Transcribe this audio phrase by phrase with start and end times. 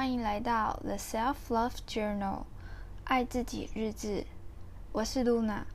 [0.00, 2.44] 欢迎来到 The Self Love Journal，
[3.04, 4.24] 爱自己日志。
[4.92, 5.66] 我是露娜。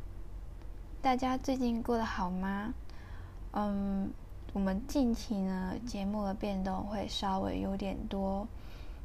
[1.00, 2.74] 大家最近过得好吗？
[3.52, 4.12] 嗯，
[4.54, 8.48] 我们近期呢，节目的变动会稍微有点多。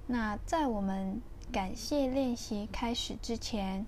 [0.06, 1.20] 那在我们
[1.52, 3.84] 感谢练习开始之前，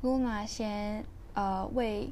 [0.00, 1.04] 露娜先
[1.34, 2.10] 呃为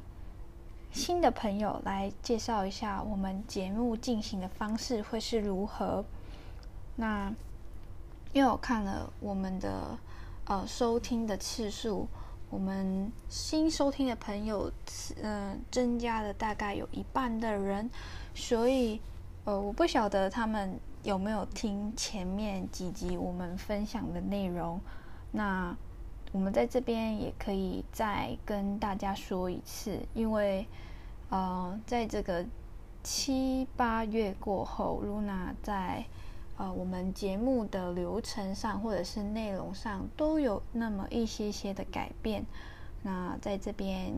[0.93, 6.05] 新的朋友来介绍一下我们节目进行的方式会是如何。
[6.95, 7.35] 那
[8.33, 9.99] 因为我看了我们的
[10.45, 12.07] 呃收听的次数，
[12.49, 14.71] 我们新收听的朋友
[15.21, 17.91] 嗯、增加了大概有一半的人，
[18.33, 19.01] 所以
[19.45, 24.81] 呃我不晓得他们有没有听前面几集我们分享的内容。
[25.33, 25.77] 那
[26.31, 30.65] 我们在这边也可以再跟大家说一次，因为
[31.31, 32.47] 呃在这个
[33.03, 36.05] 七八月过后，露娜在。
[36.61, 42.45] 呃，我们节目的流程上或者是内容上都有那么一些些的改变，
[43.03, 44.13] 那在这边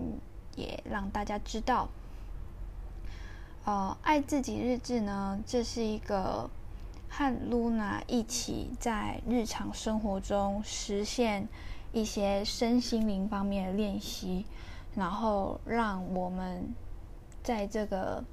[0.57, 1.89] 也让大家知道，
[3.65, 6.51] 呃，爱自己日志呢，这是一个
[7.09, 11.47] 和露娜一起在日常生活中实现
[11.93, 14.45] 一些身心灵方面的练习，
[14.97, 16.75] 然后让我们
[17.45, 18.25] 在这个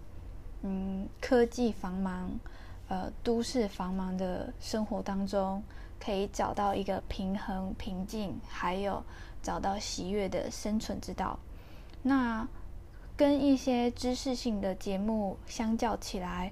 [0.64, 2.32] 嗯科技繁忙。
[2.90, 5.64] 呃，都市繁忙的生活当中，
[6.00, 9.02] 可以找到一个平衡、平静，还有
[9.44, 11.38] 找到喜悦的生存之道。
[12.02, 12.48] 那
[13.16, 16.52] 跟一些知识性的节目相较起来，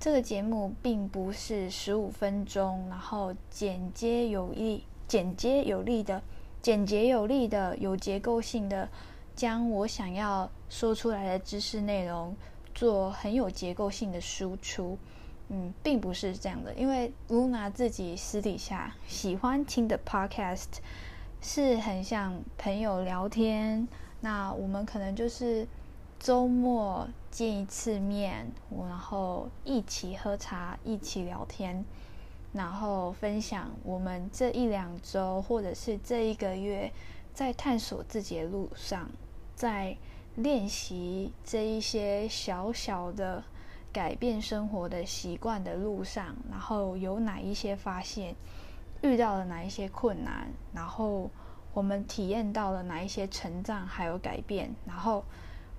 [0.00, 6.20] 这个节目并不是十五分钟，然后简洁有力、简洁有力的、
[6.60, 8.88] 简洁有力的、有结构性的，
[9.36, 12.34] 将我想要说出来的知识内容
[12.74, 14.98] 做很有结构性的输出。
[15.48, 20.80] 嗯，并不是这样的，因为露娜自己私底下喜欢听的 podcast
[21.40, 23.86] 是很像朋友聊天。
[24.22, 25.64] 那我们可能就是
[26.18, 31.84] 周末见一次面，然后一起喝茶，一起聊天，
[32.52, 36.90] 然后分享我们这一两周或者是这一个月
[37.32, 39.08] 在探索自己的路上，
[39.54, 39.96] 在
[40.34, 43.44] 练习这一些小小的。
[43.96, 48.36] 改变生活的习惯的路上，然后有哪一些发现，
[49.00, 51.30] 遇到了哪一些困难，然后
[51.72, 55.24] 我们体验到了哪一些成长还有改变，然后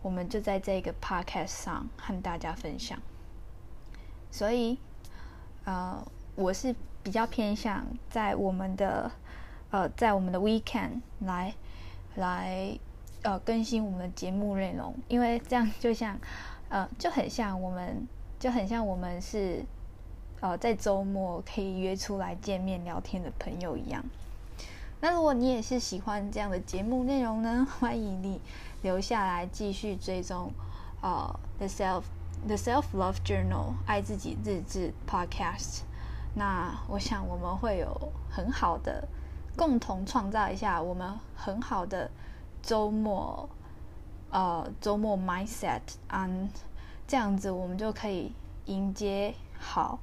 [0.01, 2.97] 我们就在这个 podcast 上和大家分享。
[4.31, 4.79] 所以，
[5.65, 6.03] 呃，
[6.33, 9.11] 我是比较偏向在我们的
[9.69, 11.53] 呃，在我们的 weekend 来
[12.15, 12.75] 来
[13.21, 16.17] 呃更新我们的节目内容，因为这样就像。
[16.69, 18.07] 呃，就很像我们，
[18.39, 19.63] 就很像我们是，
[20.41, 24.03] 呃，在周末可以约出来见面聊天的朋友一样。
[24.99, 28.41] 那如果你也是喜欢这样的节目内容呢， 欢迎你
[28.81, 30.51] 留下来继续追踪，
[31.01, 32.03] 呃，The Self
[32.47, 35.81] The Self Love Journal 爱自己日志 Podcast。
[36.33, 39.07] 那我想我们会有很好的
[39.55, 42.09] 共同创造一下我们很好的
[42.61, 43.47] 周末。
[44.29, 46.49] 呃，周末 mindset，嗯，
[47.07, 48.33] 这样子我们就可以
[48.65, 49.99] 迎接好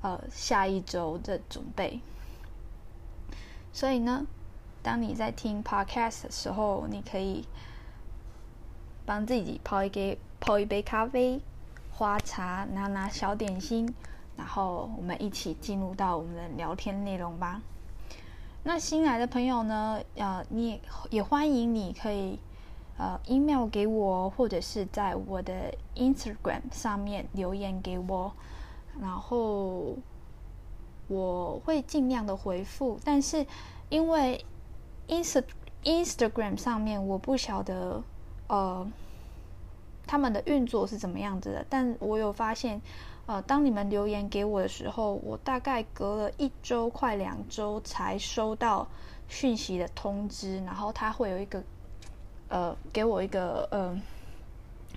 [0.00, 2.00] 呃下一周的准备。
[3.72, 4.26] 所以呢，
[4.82, 7.46] 当你在听 podcast 的时候，你可以
[9.04, 11.40] 帮自己泡一杯泡一杯咖啡、
[11.92, 13.94] 花茶，拿拿小点心，
[14.36, 17.60] 然后我们一起进入到我们的聊天内容吧。
[18.64, 20.80] 那新来的朋友呢，呃，你也
[21.10, 22.38] 也欢迎你可以。
[22.98, 28.32] 呃，email 给我，或者是在我的 Instagram 上面留言给我，
[29.00, 29.94] 然后
[31.06, 32.98] 我会尽量的回复。
[33.04, 33.46] 但是
[33.88, 34.44] 因为
[35.06, 35.44] Inst
[35.84, 38.02] Instagram 上面我不晓得
[38.48, 38.84] 呃
[40.04, 42.82] 他们的运作是怎么样子的，但我有发现，
[43.26, 48.88] 呃，当你们留言给我的时候，我大概隔了一周快两周才收到
[49.28, 51.62] 讯息的通知，然后它会有一个。
[52.48, 54.00] 呃，给我一个呃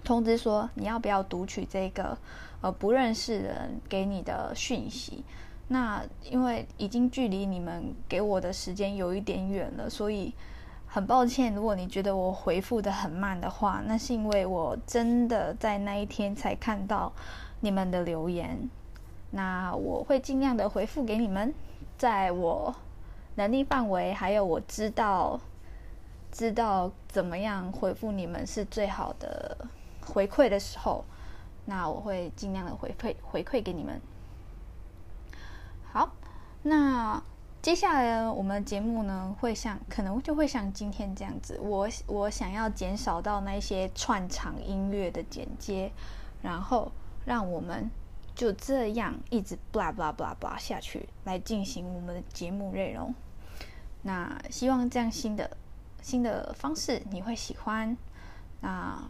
[0.04, 2.18] 通知说，你要不要读取这个
[2.62, 5.24] 呃不认识人给你的讯息？
[5.68, 10.34] 那因为已经距离你们给我的时间有一点远了，所以
[10.88, 11.54] 很抱歉。
[11.54, 17.12] 如果你觉得我回复得很慢的话，那是因为我真的在那一天才看到
[17.60, 18.70] 你们的留言。
[19.32, 21.54] 那我会尽量的回复给你们，
[21.98, 22.76] 在我
[23.36, 25.40] 能力范围还有我知道。
[26.32, 29.68] 知道怎么样回复你们是最好的
[30.06, 31.04] 回馈的时候，
[31.66, 34.02] 那我会尽量的回馈回馈给你们。
[35.92, 36.14] 好，
[36.64, 37.22] 那
[37.62, 45.92] 接下来呢，我们的节目呢，会像可能就会像今天这样子，我我想要减少到那些串场音乐的剪接，
[46.42, 46.92] 然后
[47.26, 47.92] 让我们
[48.34, 53.14] 就这样一直 blah blah blah blah 下去来进行我们的节目内容。
[54.02, 55.58] 那希望这样新的
[56.02, 57.96] 新的方式你会喜欢。
[58.60, 59.02] 那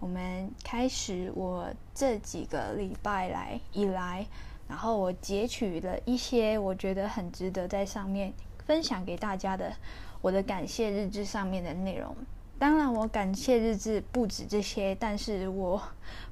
[0.00, 4.26] 我们开始，我这几个礼拜来以来。
[4.68, 8.32] 然后我截取了一些我觉得很值得在上面
[8.66, 9.72] 分享给大家的
[10.20, 12.14] 我的感谢日志上面的内容。
[12.58, 15.80] 当然，我感谢日志不止这些，但是我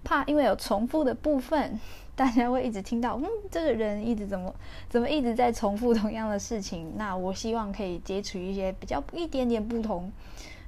[0.05, 1.81] 怕因为有重复的部分，
[2.17, 4.53] 大家会一直听到，嗯，这个人一直怎么
[4.89, 6.95] 怎么一直在重复同样的事情。
[6.97, 10.11] 那我希望可以截取一些比较一点点不同，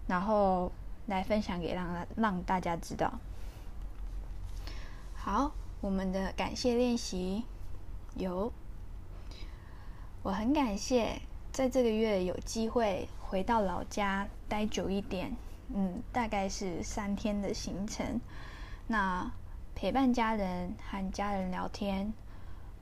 [0.06, 0.70] 然后
[1.06, 3.18] 来分享给让让大家知道。
[5.14, 5.50] 好，
[5.80, 7.44] 我们的感谢练习。
[8.14, 8.52] 有，
[10.22, 15.34] 我很感谢在这个月有机会回到老家待久一点，
[15.72, 18.20] 嗯，大概是三天的行程。
[18.86, 19.30] 那
[19.80, 22.12] 陪伴家人和家人聊天，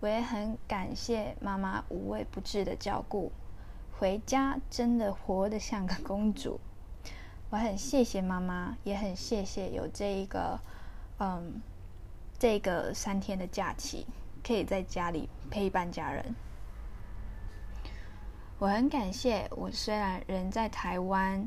[0.01, 3.31] 我也很感谢妈妈无微不至的照顾，
[3.99, 6.59] 回家真的活得像个公主。
[7.51, 10.59] 我很谢谢妈妈，也很谢谢有这一个，
[11.19, 11.61] 嗯，
[12.39, 14.07] 这个三天的假期。
[14.43, 16.35] 可以在家里陪伴家人，
[18.59, 19.47] 我很感谢。
[19.51, 21.47] 我虽然人在台湾，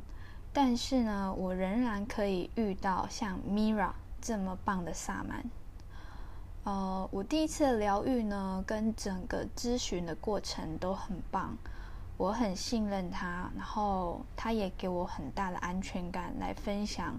[0.54, 5.44] 但是呢，我仍然可以遇到像 Mira 这么棒的萨满。
[6.66, 11.58] 呃，我第一次疗愈呢，跟整个咨询的过程都很棒，
[12.18, 17.18] 我很信任他，然后他也给我很大的安全感，来分享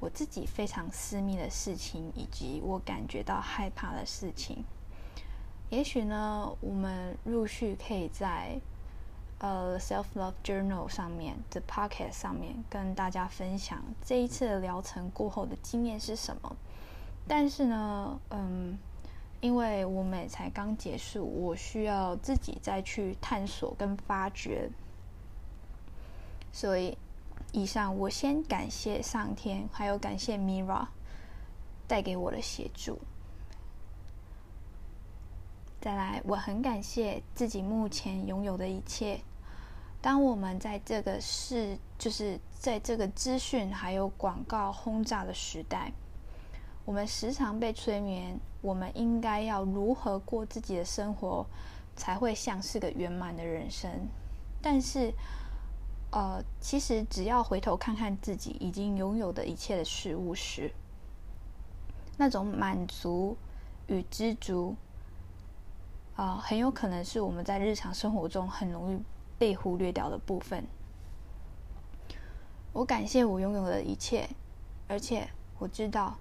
[0.00, 4.64] 我自己非常私密的事情，以及我感觉到害怕的事情。
[5.70, 8.60] 也许呢，我们陆续可以在
[9.42, 16.56] 呃 Self Love Journal 上面的 pocket 上面跟大家分享这一次的疗程过后的经验是什么。
[17.26, 18.78] 但是呢，嗯，
[19.40, 24.70] 因为我们才刚结束，我需要自己再去探索跟发掘。
[26.52, 26.96] 所以，
[27.50, 30.86] 以上我先感谢上天，还有感谢 Mira
[31.88, 32.96] 带给我的协助。
[35.80, 39.20] 再来，我很感谢自己目前拥有的一切。
[40.02, 45.92] 当我们在这个是，就是在这个资讯还有广告轰炸的时代，
[46.84, 51.46] 我们时常被催眠，我们应该要如何过自己的生活，
[51.94, 53.88] 才会像是个圆满的人生。
[54.60, 55.14] 但是，
[56.10, 60.72] 呃，其实只要回头看看自己已经拥有的一切的事物时，
[62.18, 63.36] 那种满足
[63.86, 64.74] 与知足。
[66.14, 69.02] 啊、很有可能是我们在日常生活中很容易
[69.42, 70.64] 被忽略掉的部分。
[72.72, 74.28] 我感谢我拥有的一切，
[74.86, 75.28] 而且
[75.58, 76.16] 我知道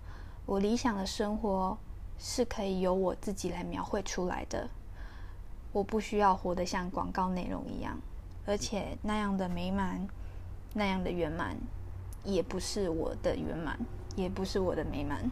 [0.48, 1.78] 我理想的生活
[2.18, 4.68] 是可以由我自己来描绘出来的。
[5.72, 7.96] 我不需要活得像广告内容一样，
[8.48, 10.08] 而且那样的美满、
[10.74, 11.56] 那样的圆满，
[12.24, 13.78] 也不是我的圆满，
[14.16, 15.30] 也不是我的美满。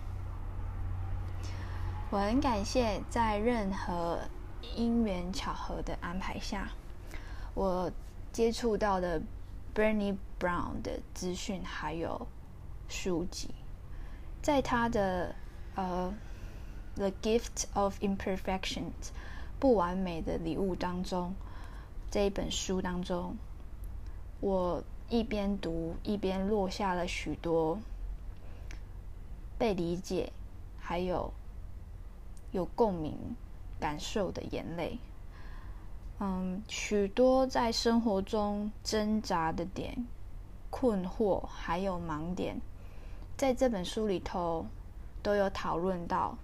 [2.12, 4.20] 我很感谢在任何。
[4.76, 6.70] 因缘巧合的安排下，
[7.60, 7.92] 我
[8.32, 9.22] 接触到的
[9.76, 12.26] Brené Brown 的资讯还有
[12.88, 13.50] 书籍，
[14.42, 15.36] 在他的
[15.76, 16.14] 呃
[16.98, 18.80] 《The Gift of Imperfections》
[19.60, 21.36] 不完美的礼物当中，
[22.10, 23.36] 这一本书当中，
[24.40, 27.78] 我一边读一边落下了许多
[29.58, 30.32] 被理解，
[30.80, 31.34] 还有
[32.54, 33.36] 有共鸣。
[33.82, 35.00] 感受的眼泪，
[36.22, 40.06] 嗯，许多在生活中挣扎的点、
[40.70, 42.60] 困惑还有盲点，
[43.38, 44.66] 在这本书里头
[45.24, 46.38] 都有讨论到。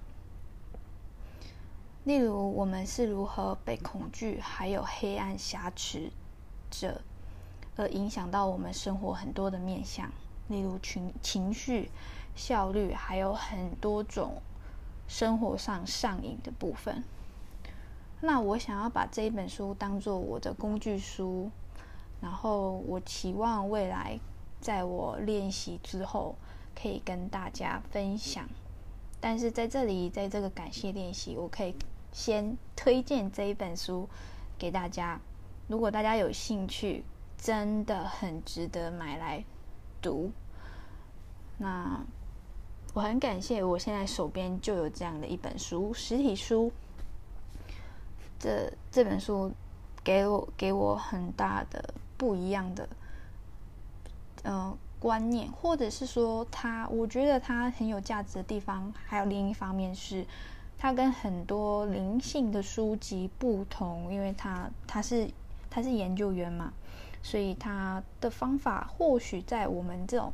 [2.05, 6.09] 例如，我们是如何被恐惧还有黑暗挟持
[6.71, 7.01] 着，
[7.75, 10.09] 而影响到我们生活很多的面向，
[10.47, 11.89] 例如情情绪、
[12.33, 14.41] 效率，还有很多种
[15.07, 17.03] 生活上上瘾的部分。
[18.25, 21.51] 那我想要把这一本书当做我的工具书，
[22.19, 24.19] 然后我期望未来
[24.59, 26.35] 在我练习之后
[26.73, 28.43] 可以跟大家分享。
[29.21, 31.75] 但是在这里，在这个感谢练习，我可以
[32.11, 34.09] 先推荐这一本书
[34.57, 35.19] 给大家。
[35.67, 37.03] 如果大家有兴趣，
[37.37, 39.43] 真的很值得买来
[40.01, 40.31] 读。
[41.59, 42.03] 那
[42.95, 46.71] 我很感谢，我现在手边就有这样的一本书，实体书。
[48.45, 49.51] 这这本书
[50.03, 52.87] 给我给我很大的不一样的
[54.43, 60.23] 呃观念，或者是说他，我觉得他很有价值的地方，还有另一方面是，
[60.77, 65.27] 他跟很多灵性的书籍不同，因为他他是
[65.69, 66.71] 他是研究员嘛，
[67.23, 70.31] 所以他的方法或许在我们这种。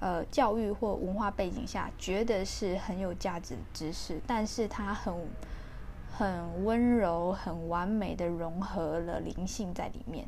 [0.00, 5.12] 呃，教育或文化背景下，觉得是很有价值的知识，但是它很
[6.18, 10.26] 很温柔、很完美的融合了灵性在里面，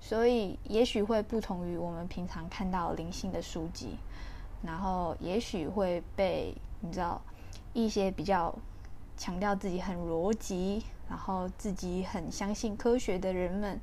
[0.00, 3.96] 所以也许会不同于我们平常看到灵性的书籍，
[4.62, 7.20] 然后也许会被你知道
[7.72, 8.54] 一些比较
[9.16, 13.80] 强调自己很逻辑，然后自己很相信科学的人们，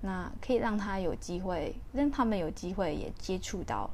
[0.00, 3.90] 那可以让他有机会，让他们有机会也接触到。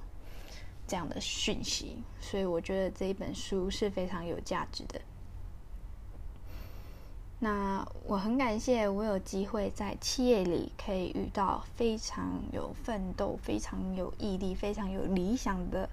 [0.86, 5.00] 这样的讯息，所以我觉得这一本书是非常有价值的。
[7.40, 15.88] 那我很感谢我有机会在企业里可以遇到非常有奋斗、非常有毅力、非常有理想的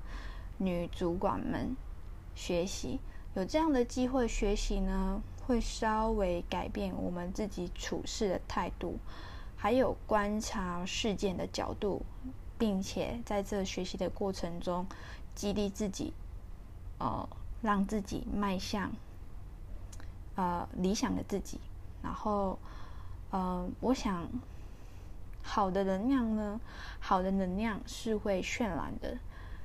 [0.57, 1.75] 女主管们
[2.35, 2.99] 学习。
[3.33, 8.99] 有这样的机会学习呢，会稍微改变我们自己处事的态度，
[9.55, 12.03] 还有观察事件的角度。
[12.59, 14.87] 并且在这学习的过程中，
[15.35, 16.11] 激励自己，
[16.97, 17.29] 呃，
[17.61, 18.91] 让自己迈向
[20.37, 21.59] 呃理想的自己。
[22.01, 22.57] 然后，
[23.31, 24.25] 呃，我想，
[25.43, 26.61] 好的能量呢，
[27.01, 29.17] 好的能量是会渲染的。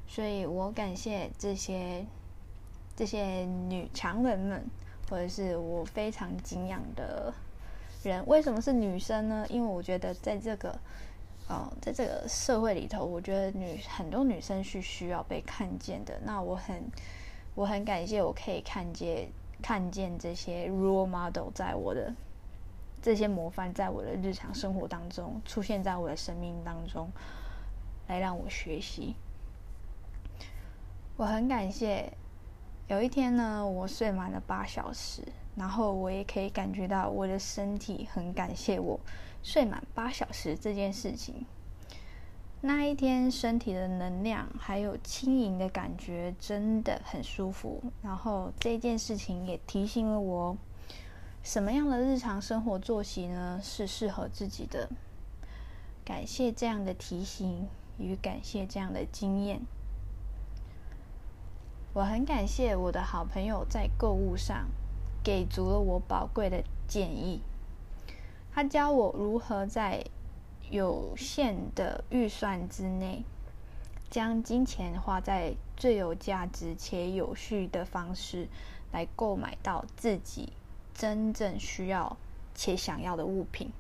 [0.09, 2.05] 所以我感谢这些
[2.97, 4.65] 这些女强人们，
[5.09, 7.33] 或者是我非常敬仰的
[8.03, 8.27] 人。
[8.27, 9.47] 为什么是女生呢？
[9.49, 10.77] 因为我觉得在这个。
[11.49, 16.19] 哦，在这个社会里头，我觉得女很多女生是需要被看见的。
[16.25, 16.83] 那我很
[17.55, 19.29] 我很感谢，我可以看见
[19.63, 22.13] 看见这些 role model 在我的
[23.01, 27.09] 这些模范，在我的日常生活当中出现在我的生命当中，
[28.09, 29.15] 来让我学习。
[31.17, 32.13] 我很感谢，
[32.89, 35.23] 有一天呢，我睡满了八小时，
[35.55, 38.99] 然后我也可以感觉到我的身体很感谢我。
[39.43, 41.45] 睡满八小时这件事情，
[42.65, 47.83] 那一天身体的能量还有轻盈的感觉真的很舒服。
[48.03, 50.57] 然后这件事情也提醒了我，
[51.43, 54.89] 什么样的日常生活作息呢，是适合自己的。
[56.05, 57.67] 感谢这样的提醒
[57.99, 59.61] 与感谢这样的经验。
[61.95, 64.69] 我很感谢我的好朋友在购物上
[65.25, 67.41] 给足了我宝贵的建议。
[68.53, 70.05] 他教我如何在
[70.73, 73.23] 有限的预算之内，
[74.09, 78.49] 将金钱花在最有价值且有序的方式，
[78.91, 80.55] 来购买到自己
[80.95, 82.17] 真正需要
[82.55, 83.71] 且想要的物品，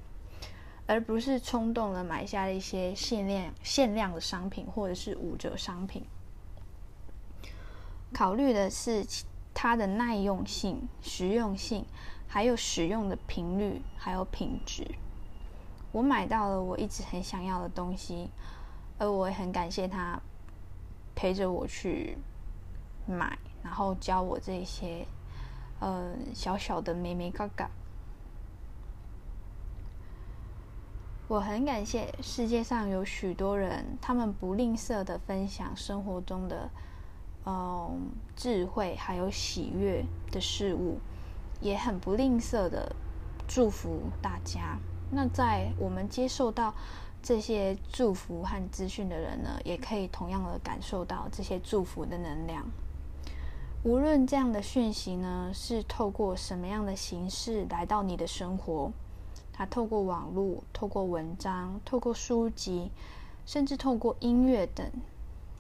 [0.87, 6.05] 而不是冲动的买下一些限量限量的商品或者是五折商品。
[8.13, 9.07] 考虑的是
[9.55, 11.87] 它的耐用性、实用性。
[12.29, 14.87] 还有使用的频率，还有品质，
[15.93, 18.31] 我买到了我一直很想要的东西，
[18.99, 20.19] 而我也很感谢他
[21.15, 22.17] 陪着我去
[23.07, 25.07] 买，然后教我这些
[25.81, 27.71] 呃小小的眉眉嘎嘎。
[31.29, 36.71] 我很感谢世界上有许多人，他们不吝啬的分享生活中的
[37.45, 40.99] 嗯、智慧，还有喜悦的事物。
[41.61, 42.95] 也很不吝啬的
[43.47, 44.79] 祝福大家。
[45.14, 46.75] 那在我们接受到
[47.23, 52.64] 这些祝福和资讯的人呢，也可以同样的感受到这些祝福的能量。
[53.85, 58.90] 无论这样的讯息呢，是透过什么样的形式来到你的生活，
[59.52, 62.90] 它透过网络、透过文章、透过书籍，
[63.45, 64.90] 甚至透过音乐等，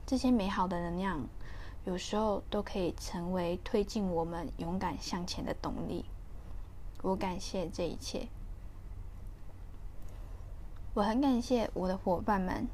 [0.06, 1.20] 这些美好的能量。
[1.84, 6.04] 有时候都可以成为推进我们勇敢向前的动力。
[7.02, 8.28] 我感谢这一切，
[10.94, 12.68] 我很感谢我的伙伴们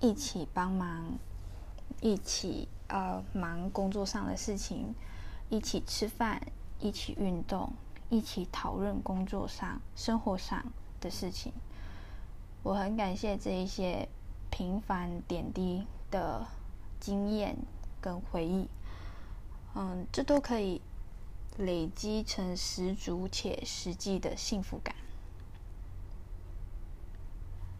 [0.00, 1.18] 一起帮忙，
[2.00, 4.94] 一起呃忙工作上的事情，
[5.48, 6.40] 一起吃饭，
[6.78, 7.72] 一起运动，
[8.10, 10.64] 一起讨论工作上、生活上
[11.00, 11.52] 的事情。
[12.62, 14.08] 我很感谢这一些
[14.50, 16.46] 平凡点滴的
[17.00, 17.56] 经验。
[18.00, 18.68] 跟回忆，
[19.74, 20.82] 嗯，这都可以
[21.56, 24.94] 累积成十足且实际的幸福感。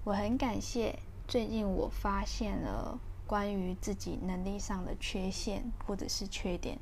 [0.04, 6.78] 我很感谢最近我发现了关于自己能力上的缺陷或者是缺点。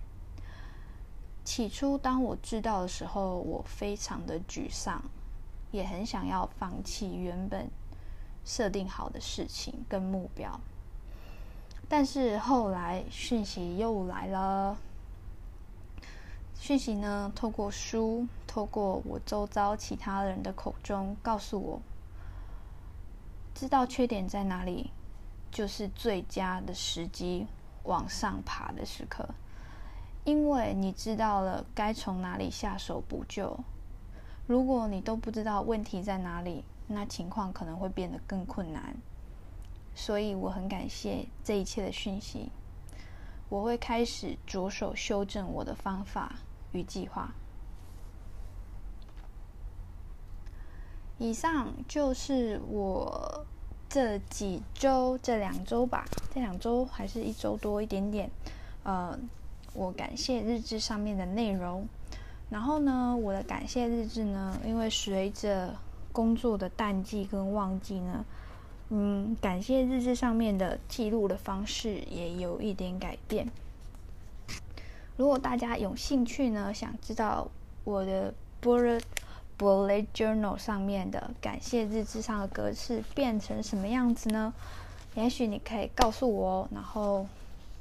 [1.44, 5.00] 起初当我知道的时候，我非常的沮丧，
[5.70, 7.70] 也很想要放弃原本
[8.44, 10.58] 设定好的事情跟目标。
[11.88, 14.76] 但是后来讯息又来了，
[16.56, 21.82] 讯息呢，透过书，透过我周遭其他人的口中告诉我，
[23.62, 24.90] 知道缺点在哪里，
[25.48, 27.46] 就是最佳的时机
[27.84, 29.24] 往上爬的时刻，
[30.24, 33.56] 因为你知道了该从哪里下手补救。
[34.48, 38.96] 如果你都不知道问题在哪里，那情况可能会变得更困难。
[39.94, 42.50] 所以我很感谢这一切的讯息，
[43.48, 46.34] 我会开始着手修正我的方法
[46.72, 47.32] 与计划。
[51.22, 53.46] 以上就是我
[53.88, 58.28] 这几周、这两周吧，这两周还是一周多一点点。
[58.82, 59.16] 呃，
[59.72, 61.86] 我感谢日志上面的内容。
[62.50, 65.76] 然后呢，我的感谢日志呢，因为随着
[66.10, 68.24] 工作的淡季跟旺季呢。
[68.88, 73.46] 嗯，感谢日志上面的记录的方式也有一点改变。
[75.16, 77.48] 如果大家有兴趣呢，想知道
[77.84, 79.02] 我的 bullet
[79.58, 84.52] bullet journal 上面的感谢日志上的格式变成什么样子呢？
[85.14, 87.26] 也许你可以告诉我哦，然后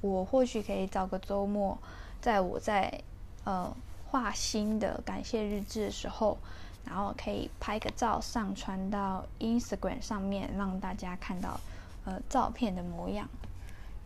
[0.02, 1.78] 我或许可以找个周末，
[2.20, 3.02] 在我在
[3.44, 3.76] 呃
[4.08, 6.38] 画新的感谢日志的时候。
[6.84, 11.60] 然后可以拍个照上传到 Instagram 上面，让大家看到
[12.06, 13.30] 呃照片的模样。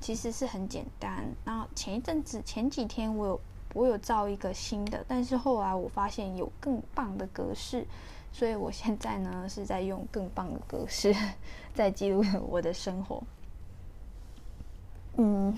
[0.01, 1.23] 其实是很简单。
[1.45, 3.41] 然后前一阵子前几天我有
[3.75, 7.85] 我有造一个新的，但是后来我发现有更棒的格式，
[8.31, 11.13] 所以我现在呢是在用更棒的格式
[11.75, 13.21] 在记录我的生活。
[15.17, 15.55] 嗯，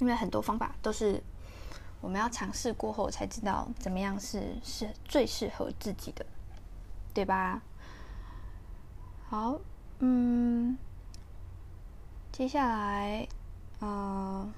[0.00, 1.22] 因为很多方法都是。
[2.02, 6.26] 我们要尝试过后才知道怎么样是是最适合自己的，
[7.14, 7.62] 对吧？
[9.28, 9.60] 好，
[10.00, 10.76] 嗯，
[12.32, 13.28] 接下来，
[13.78, 14.52] 呃，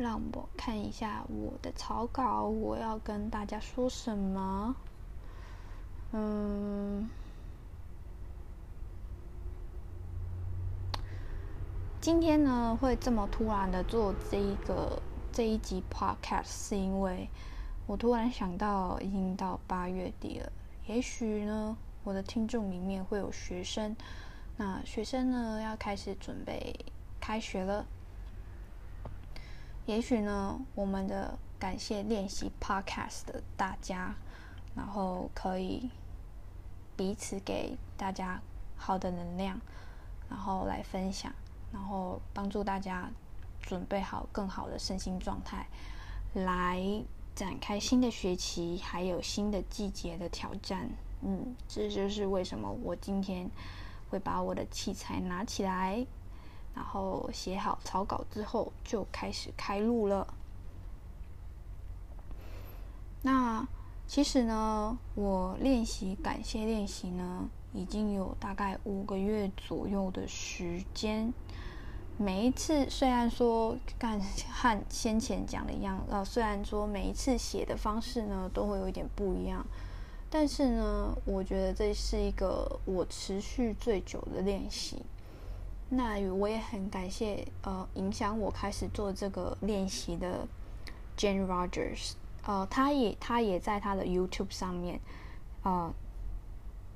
[0.00, 4.74] 让我看一下我的草稿，我要跟大家说什么？
[6.12, 7.08] 嗯。
[12.00, 17.28] 今天呢，会这么突然的做这一个这一集 podcast，是因为
[17.86, 20.50] 我突然想到，已经到八月底了。
[20.86, 23.94] 也许呢，我的听众里面会有学生，
[24.56, 26.74] 那学生呢要开始准备
[27.20, 27.84] 开学了。
[29.86, 34.14] 也许呢，我们的感谢练习 podcast 的大家，
[34.76, 35.90] 然后可以
[36.96, 38.40] 彼此给大家
[38.76, 39.60] 好的能量，
[40.28, 41.32] 然后来分享。
[41.72, 43.08] 然后帮助大家
[43.60, 45.68] 准备好更好的身心状态，
[46.34, 46.82] 来
[47.32, 50.90] 展开新的学期，还有新的季节的挑战。
[51.22, 53.48] 嗯，这就是为什么我今天
[54.08, 56.04] 会把我的器材拿起来，
[56.74, 60.26] 然后写好草稿之后就开始开录了。
[63.22, 63.66] 那
[64.06, 71.32] 其实呢，我练习感谢练习呢，已经有大概五个月左右的时间。
[72.16, 79.64] 每一次虽然说跟和先前讲的一样，呃，虽然说每一次写的方式呢都会有一点不一样，
[80.28, 85.02] 但是呢，我觉得这是一个我持续最久的练习。
[85.90, 90.48] 那我也很感谢呃，影响我开始做这个练习的
[91.16, 92.14] Jane Rogers，
[92.46, 94.98] 呃，他也他也在他的 YouTube 上面，
[95.62, 95.92] 呃，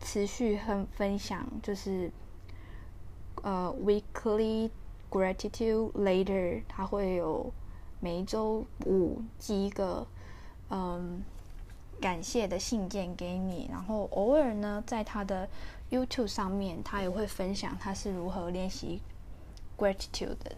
[0.00, 2.10] 持续很分享，就是
[3.42, 4.70] 呃 Weekly。
[5.10, 7.52] Gratitude later，他会有
[8.00, 10.04] 每周五寄一个
[10.70, 11.22] 嗯
[12.00, 15.48] 感谢的信件给你，然后偶尔呢，在他的
[15.94, 19.00] YouTube 上面，他也会分享他是如何练习
[19.78, 20.56] Gratitude 的，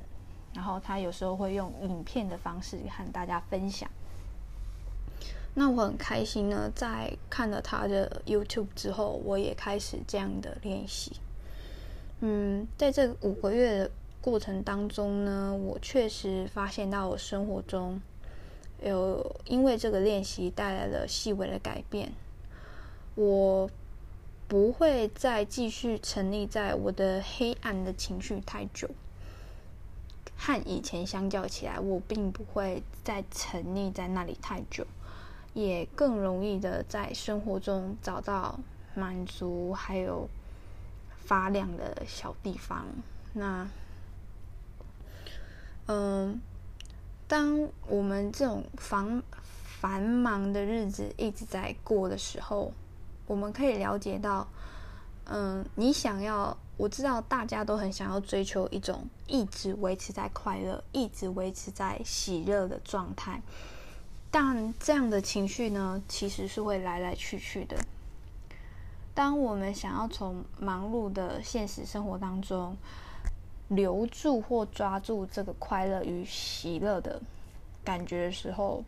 [0.55, 3.91] 然后他有时候会用影片的方式和大家分享。
[5.55, 11.13] 那我很开心呢，在看了他的 YouTube 之后，我也开始这样的练习。
[12.21, 18.01] 嗯，在这五个月的过程当中呢，我确实发现到我生活中
[18.83, 22.13] 有因为这个练习带来了细微的改变。
[23.15, 23.71] 我
[24.49, 28.89] 不会再继续沉溺在我的黑暗的情绪太久，
[30.37, 34.87] 和以前相较起来，我并不会再沉溺在那里太久，
[35.55, 38.59] 也更容易的在生活中找到
[38.95, 40.29] 满足，还有
[41.25, 42.87] 发亮的小地方。
[43.33, 43.69] 那。
[45.89, 46.41] 嗯，
[47.29, 49.23] 当我们这种繁
[49.63, 52.73] 繁忙的日子一直在过的时候，
[53.27, 54.47] 我们可以了解到，
[55.25, 63.43] 嗯，你想要，我知道大家都很想要追求一种一直维持在快乐、一直维持在喜乐的状态，
[64.31, 67.77] 但这样的情绪呢，其实是会来来去去的。
[69.15, 72.77] 当我们想要从忙碌的现实生活当中
[73.69, 77.21] 留住或抓住这个快乐与喜乐的
[77.83, 78.85] 感觉的时候，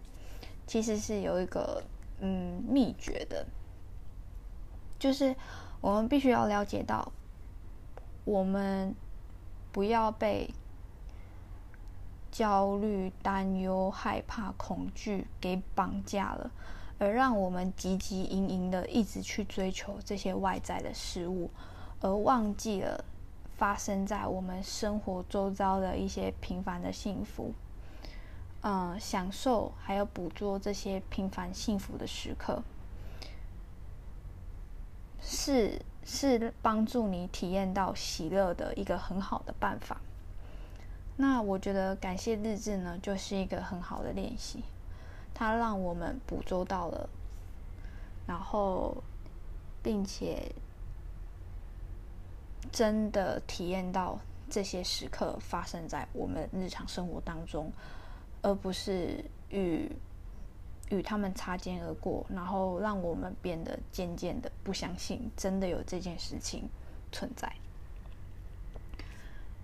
[0.67, 1.83] 其实是有一个
[2.21, 3.47] 嗯秘诀的，
[4.99, 5.35] 就是
[5.81, 7.13] 我们必须要了解到，
[8.25, 8.95] 我们
[9.71, 10.53] 不要被
[12.31, 16.51] 焦虑、担忧、害怕、恐惧给绑架了，
[16.99, 21.51] 而让我们汲汲营营的一直去追求这些外在的事物，
[22.01, 23.05] 而忘记了
[23.57, 27.53] 发生在我们生活周遭的一些平凡的幸福。
[28.61, 32.63] 嗯，享受还有捕捉这些平凡幸福的时刻，
[35.21, 40.01] 是是帮助你体验到喜乐的一个很好的办法。
[41.17, 44.63] 那我觉得感谢日志呢，就是一个很好的练习，
[45.35, 47.09] 它让我们捕捉到了，
[48.27, 48.97] 然后
[49.83, 50.53] 并且
[52.71, 57.73] 真的体验到这些时刻发生在我们日常生活当中。
[58.41, 59.91] 而不是与
[60.91, 66.69] 与他们擦肩而过，然后让我们变得渐渐的不相信真的有这件事情
[67.13, 67.53] 存在。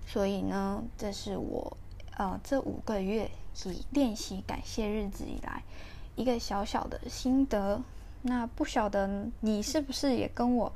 [0.07, 1.77] 所以呢，这是我
[2.17, 3.31] 呃这五个月
[3.65, 5.63] 以练习感谢日子以来
[6.15, 7.81] 一个小小的心得。
[8.27, 10.73] 那不晓得你是不是也跟我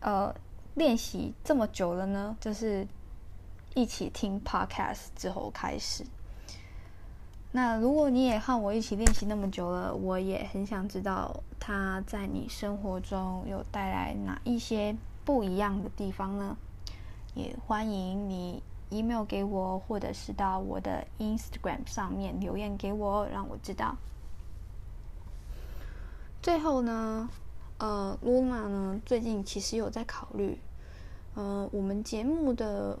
[0.00, 0.34] 呃
[0.74, 2.36] 练习这么久了呢？
[2.40, 2.86] 就是
[3.74, 6.04] 一起听 Podcast 之后开始。
[7.56, 16.54] 那如果你也和我一起练习那么久了，我也很想知道它在你生活中有带来哪一些不一样的地方呢？
[17.34, 23.96] 也欢迎你 email 给我，或者是到我的 Instagram 上面留言给我，让我知道。
[26.42, 27.30] 最后呢，
[27.78, 30.58] 呃，Luna 呢最近其实有在考虑，
[31.34, 32.98] 呃，我们节目的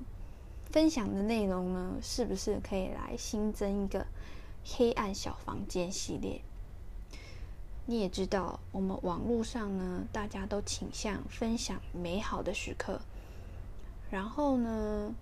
[0.70, 4.06] 分享的内容呢，是不是可以来新增一个？
[4.68, 6.42] 黑暗小房间系列，
[7.86, 13.00] 你也知道，我们网络上呢，大家都倾向分享美好的时刻，
[14.10, 15.14] 然后呢，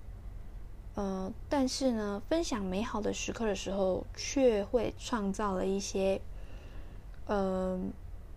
[0.94, 6.22] 呃，但是呢，分享美好的时刻的时候，却会创造了一些，
[7.26, 7.78] 呃，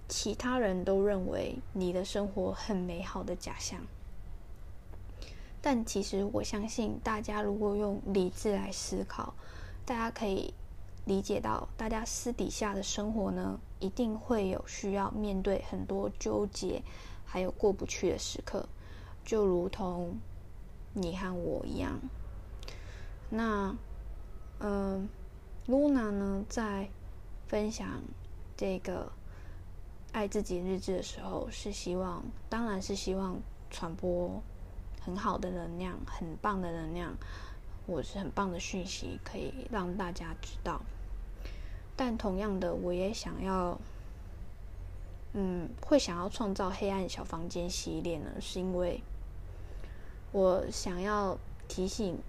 [0.10, 3.80] 其他人都认为你的生活很美好的假象。
[5.62, 9.34] 但其实，我相信大家如果用理智来思考，
[9.86, 10.54] 大家可以。
[11.08, 16.84] 理解到大家私底下的生活呢，一定会有需要面对很多纠结，
[17.26, 18.68] 还有过不去的时刻，
[19.24, 20.18] 就如同
[20.92, 21.98] 你和我一样。
[23.30, 23.74] 那，
[24.60, 25.08] 嗯
[25.66, 26.90] ，Luna 呢，在
[27.48, 27.88] 分享
[28.58, 29.10] 这个
[30.12, 33.40] 爱自己日志的时候，是希望，当然是希望
[33.70, 34.44] 传播
[35.00, 37.16] 很好的能量，很棒的能量，
[37.88, 40.82] 或是很棒的讯息，可以让大家知道。
[42.00, 43.76] 但同样的，我也想要，
[45.34, 49.02] 嗯，会想要创造黑暗小房间系列呢，是因为
[50.32, 51.36] 我想要
[51.68, 52.20] 提醒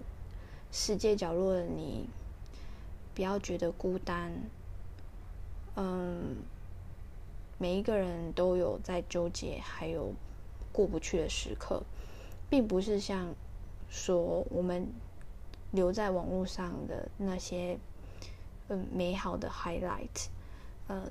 [0.71, 2.09] 世界角落的你，
[3.13, 4.33] 不要觉得孤单。
[5.75, 6.37] 嗯，
[7.59, 10.11] 每一个人都有在纠结，还有
[10.73, 11.83] 过不去的时刻，
[12.49, 13.35] 并不是像
[13.87, 14.87] 说我们
[15.69, 17.77] 留在网络上的那些。
[18.69, 20.27] 嗯，美好的 highlight，
[20.87, 21.03] 呃，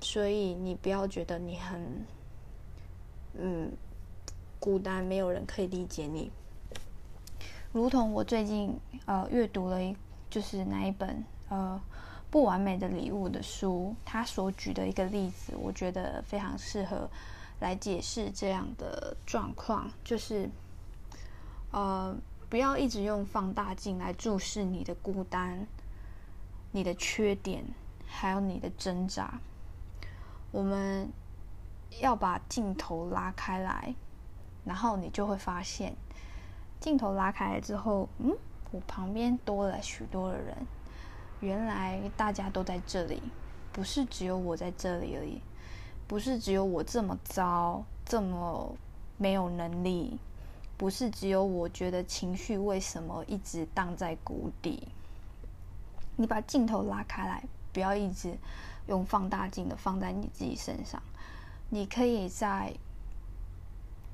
[0.00, 2.06] 所以你不要觉得你很，
[3.34, 3.72] 嗯，
[4.60, 6.30] 孤单，没有人可以理解你。
[7.72, 9.96] 如同我最近呃阅读了一，
[10.28, 11.80] 就是那一本呃
[12.30, 17.10] 不完美的礼物的书，他所举的一个例子，我觉得非常适合
[17.58, 20.48] 来解释这样的状况，就是
[21.72, 22.16] 呃
[22.48, 25.66] 不要一直用放大镜来注视你的孤单。
[26.72, 27.64] 你的缺点，
[28.06, 29.40] 还有你的挣扎，
[30.52, 31.10] 我们
[32.00, 33.94] 要把镜头拉开来，
[34.64, 35.96] 然后你就会发现，
[36.78, 38.36] 镜头拉开来之后，嗯，
[38.70, 40.56] 我旁边多了许多的人，
[41.40, 43.20] 原来大家都在这里，
[43.72, 45.40] 不是只有我在这里而已，
[46.06, 48.76] 不是只有我这么糟，这么
[49.16, 50.18] 没有能力，
[50.76, 54.86] 不是只有我觉得情绪为什么一直荡在谷底。
[56.20, 58.36] 你把镜头拉开来，不要一直
[58.88, 61.02] 用放大镜的放在你自己身上。
[61.70, 62.74] 你可以在，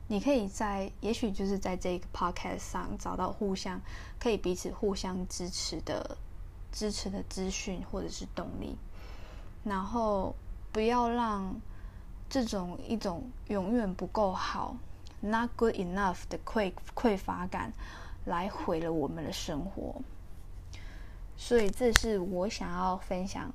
[0.07, 3.81] 你可以在，也许就是在这个 podcast 上找到互相
[4.21, 6.17] 可以彼此互相支持的
[6.71, 8.77] 支持的资讯或者是动力，
[9.65, 10.33] 然后
[10.71, 11.61] 不要让
[12.31, 14.77] 这种一种永远不够好
[15.19, 17.73] （not good enough） 的匮匮乏感
[18.27, 20.01] 来毁了我们的生活。
[21.39, 23.53] 所以，这是我想要分享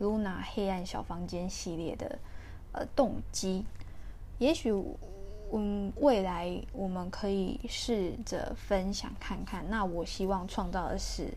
[0.00, 2.18] Luna 黑暗小房间系列的
[2.72, 3.64] 呃动机。
[4.38, 4.72] 也许，
[5.52, 9.64] 嗯，未来我们可以试着分享看看。
[9.70, 11.32] 那我希望创造的是，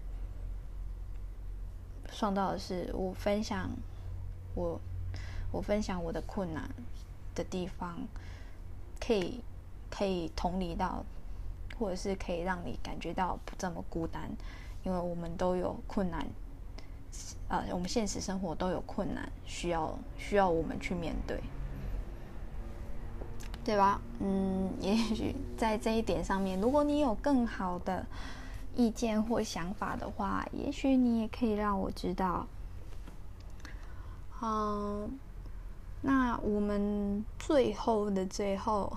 [2.11, 3.69] 创造的是我分享
[4.55, 4.79] 我
[5.51, 6.69] 我分享我的困难
[7.35, 7.99] 的地方，
[8.99, 9.41] 可以
[9.89, 11.03] 可以同理到，
[11.77, 14.29] 或者是可以让你感觉到不这么孤单。
[14.83, 16.25] 因为我们都有困难，
[17.47, 21.41] 呃，我们现实生活都有困难，需要需要我们去面对，
[23.63, 24.01] 对吧？
[24.19, 28.05] 嗯，也许在这一点上面，如果你有更好的
[28.75, 32.45] 意见或想法的话，也许你也可以让我知道。
[34.41, 35.17] 嗯，
[36.01, 38.91] 那我们最后的最后。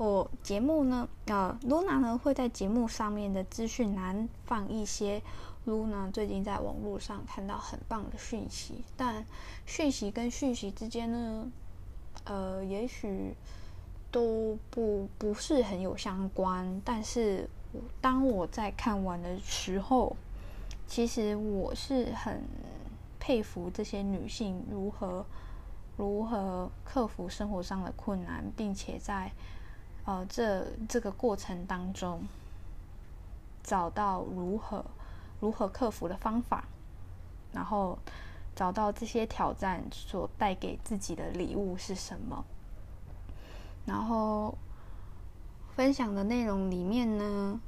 [0.00, 5.20] 我节目呢，呃，Luna 呢会在节目上面的资讯栏放一些
[5.66, 9.22] Luna 最近在网络上看到很棒的讯息，但
[9.66, 11.52] 讯息跟讯息之间呢，
[12.24, 13.34] 呃，也许
[14.10, 16.80] 都不不是很有相关。
[16.82, 17.46] 但是
[18.00, 20.16] 当我在看完的时候，
[20.86, 22.42] 其实我是很
[23.18, 25.26] 佩服这些女性如何
[25.98, 29.30] 如何克服生活上的困难，并且在
[30.10, 32.20] 呃，这这个过程当中，
[33.62, 34.84] 找到如何
[35.38, 36.64] 如何克服的方法，
[37.52, 37.96] 然后
[38.56, 42.44] 找到这些挑战所带给自己的礼物是什么，
[43.86, 44.58] 然后
[45.76, 47.60] 分享的内容里面呢，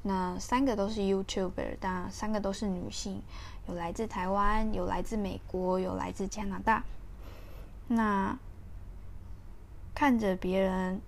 [0.00, 3.20] 那三个都是 YouTuber，当然三个都是女性，
[3.68, 6.82] 有来自台湾，有来自美国，有来自加拿大。
[7.88, 8.38] 那
[9.94, 11.02] 看着别人。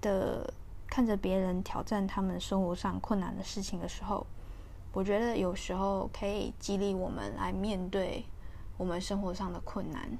[0.00, 0.52] 的
[0.86, 4.26] 看着别人挑战他们生活上困难的事情的时候，
[4.92, 8.24] 我觉得有时候可以激励我们来面对
[8.76, 10.18] 我们生活上的困难。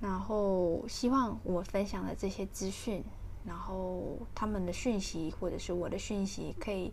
[0.00, 3.02] 然后希望我分享的这些资讯，
[3.44, 6.92] 然后他们的讯息或者是我的讯息，可以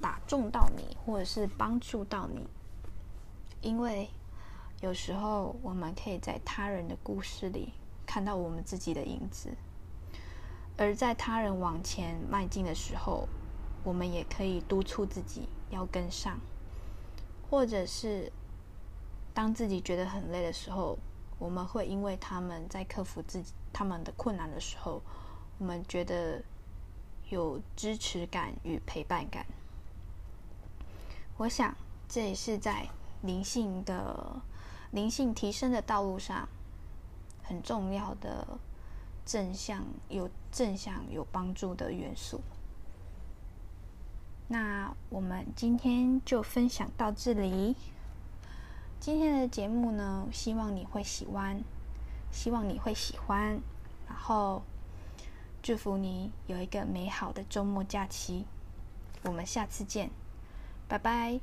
[0.00, 2.46] 打中到你，或者是帮助到你。
[3.62, 4.08] 因为
[4.80, 7.72] 有时候我们可以在他人的故事里
[8.06, 9.50] 看到我们自己的影子。
[10.78, 13.26] 而在他人往前迈进的时候，
[13.82, 16.38] 我们也可以督促自己要跟上，
[17.48, 18.30] 或者是
[19.32, 20.98] 当自己觉得很累的时候，
[21.38, 25.00] 我们会因为他们在克服自己他们的困难的时候，
[25.56, 26.42] 我们觉得
[27.30, 29.46] 有支持感与陪伴感。
[31.38, 31.74] 我想
[32.06, 32.86] 这也是在
[33.22, 34.42] 灵性的
[34.90, 36.46] 灵性提升的道路上
[37.42, 38.58] 很重要的。
[39.26, 42.40] 正向有正向有帮助的元素。
[44.48, 47.76] 那我们今天就分享到这里。
[48.98, 51.62] 今天的节目呢，希望你会喜欢，
[52.32, 53.60] 希望你会喜欢。
[54.08, 54.62] 然后
[55.62, 58.46] 祝福你有一个美好的周末假期。
[59.24, 60.10] 我们下次见，
[60.88, 61.38] 拜拜。